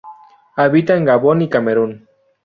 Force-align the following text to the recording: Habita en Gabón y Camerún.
Habita 0.55 0.95
en 0.97 1.05
Gabón 1.05 1.43
y 1.43 1.49
Camerún. 1.49 2.09